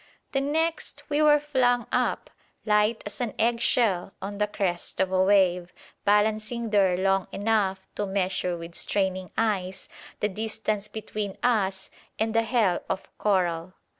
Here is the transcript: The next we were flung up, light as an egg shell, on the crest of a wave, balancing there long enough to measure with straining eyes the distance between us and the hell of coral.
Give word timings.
The 0.31 0.41
next 0.41 1.03
we 1.09 1.21
were 1.21 1.39
flung 1.39 1.85
up, 1.91 2.31
light 2.65 3.03
as 3.05 3.21
an 3.21 3.35
egg 3.37 3.59
shell, 3.61 4.13
on 4.19 4.39
the 4.39 4.47
crest 4.47 4.99
of 4.99 5.11
a 5.11 5.21
wave, 5.23 5.71
balancing 6.05 6.71
there 6.71 6.97
long 6.97 7.27
enough 7.31 7.87
to 7.97 8.07
measure 8.07 8.57
with 8.57 8.73
straining 8.73 9.29
eyes 9.37 9.89
the 10.19 10.27
distance 10.27 10.87
between 10.87 11.37
us 11.43 11.91
and 12.17 12.33
the 12.33 12.41
hell 12.41 12.81
of 12.89 13.15
coral. 13.19 13.75